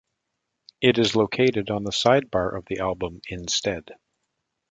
[0.81, 3.83] It is located on the side bar of the album instead.